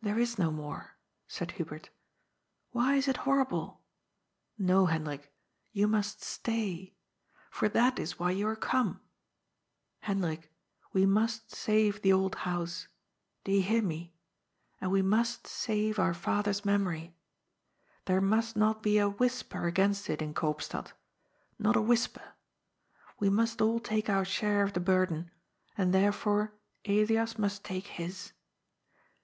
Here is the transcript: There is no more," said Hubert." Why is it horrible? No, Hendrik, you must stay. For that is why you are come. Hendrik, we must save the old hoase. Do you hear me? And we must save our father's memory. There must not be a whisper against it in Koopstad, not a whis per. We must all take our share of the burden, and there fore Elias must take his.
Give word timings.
There 0.00 0.16
is 0.16 0.38
no 0.38 0.52
more," 0.52 0.96
said 1.26 1.50
Hubert." 1.58 1.90
Why 2.70 2.94
is 2.94 3.08
it 3.08 3.16
horrible? 3.26 3.82
No, 4.56 4.86
Hendrik, 4.86 5.34
you 5.72 5.88
must 5.88 6.22
stay. 6.22 6.94
For 7.50 7.68
that 7.68 7.98
is 7.98 8.16
why 8.16 8.30
you 8.30 8.46
are 8.46 8.54
come. 8.54 9.00
Hendrik, 10.02 10.52
we 10.92 11.04
must 11.04 11.50
save 11.52 12.00
the 12.02 12.12
old 12.12 12.36
hoase. 12.46 12.86
Do 13.42 13.50
you 13.50 13.60
hear 13.60 13.82
me? 13.82 14.14
And 14.80 14.92
we 14.92 15.02
must 15.02 15.48
save 15.48 15.98
our 15.98 16.14
father's 16.14 16.64
memory. 16.64 17.16
There 18.04 18.20
must 18.20 18.54
not 18.56 18.84
be 18.84 18.98
a 18.98 19.08
whisper 19.08 19.66
against 19.66 20.08
it 20.08 20.22
in 20.22 20.32
Koopstad, 20.32 20.92
not 21.58 21.74
a 21.74 21.82
whis 21.82 22.06
per. 22.06 22.34
We 23.18 23.30
must 23.30 23.60
all 23.60 23.80
take 23.80 24.08
our 24.08 24.24
share 24.24 24.62
of 24.62 24.74
the 24.74 24.78
burden, 24.78 25.32
and 25.76 25.92
there 25.92 26.12
fore 26.12 26.54
Elias 26.84 27.36
must 27.36 27.64
take 27.64 27.88
his. 27.88 28.30